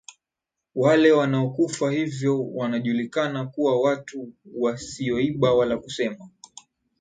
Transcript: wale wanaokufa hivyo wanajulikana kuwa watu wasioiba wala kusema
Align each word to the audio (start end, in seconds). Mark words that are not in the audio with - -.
wale 0.75 1.11
wanaokufa 1.11 1.91
hivyo 1.91 2.47
wanajulikana 2.53 3.45
kuwa 3.45 3.81
watu 3.81 4.33
wasioiba 4.59 5.53
wala 5.53 5.77
kusema 5.77 6.29